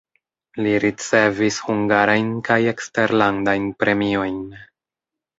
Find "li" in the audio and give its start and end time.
0.63-0.69